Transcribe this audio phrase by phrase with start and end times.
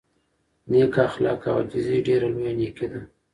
[0.69, 3.01] نېک اخلاق او عاجزي ډېره لویه نېکي ده.